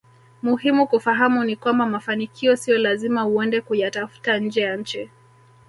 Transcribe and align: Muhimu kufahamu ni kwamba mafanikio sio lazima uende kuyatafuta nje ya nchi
Muhimu 0.41 0.87
kufahamu 0.87 1.43
ni 1.43 1.55
kwamba 1.55 1.85
mafanikio 1.85 2.55
sio 2.55 2.77
lazima 2.77 3.25
uende 3.25 3.61
kuyatafuta 3.61 4.37
nje 4.39 4.61
ya 4.61 4.77
nchi 4.77 5.09